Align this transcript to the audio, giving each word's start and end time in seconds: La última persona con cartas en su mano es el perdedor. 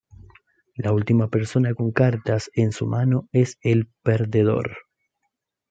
La 0.77 0.93
última 0.93 1.27
persona 1.27 1.75
con 1.75 1.91
cartas 1.91 2.49
en 2.55 2.71
su 2.71 2.87
mano 2.87 3.29
es 3.31 3.59
el 3.61 3.87
perdedor. 4.01 4.75